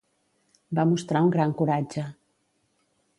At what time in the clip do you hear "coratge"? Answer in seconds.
1.61-2.07